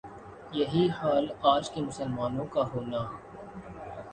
[0.51, 3.01] یہی حال آج کا مسلمان ممالک کا ہونا